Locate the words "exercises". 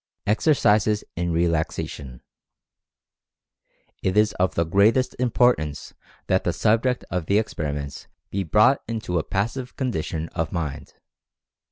0.25-1.03